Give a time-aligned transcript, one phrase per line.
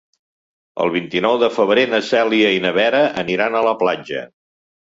[0.85, 4.27] El vint-i-nou de febrer na Cèlia i na Vera aniran a la platja.